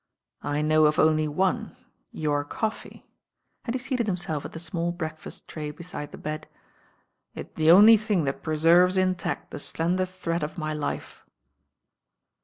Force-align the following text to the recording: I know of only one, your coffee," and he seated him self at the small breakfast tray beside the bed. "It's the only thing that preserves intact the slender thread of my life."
I 0.41 0.63
know 0.63 0.85
of 0.87 0.97
only 0.97 1.27
one, 1.27 1.75
your 2.11 2.43
coffee," 2.43 3.05
and 3.65 3.75
he 3.75 3.79
seated 3.79 4.09
him 4.09 4.17
self 4.17 4.43
at 4.43 4.51
the 4.53 4.57
small 4.57 4.91
breakfast 4.91 5.47
tray 5.47 5.69
beside 5.69 6.11
the 6.11 6.17
bed. 6.17 6.47
"It's 7.35 7.53
the 7.53 7.69
only 7.69 7.97
thing 7.97 8.23
that 8.23 8.41
preserves 8.41 8.97
intact 8.97 9.51
the 9.51 9.59
slender 9.59 10.07
thread 10.07 10.41
of 10.41 10.57
my 10.57 10.73
life." 10.73 11.23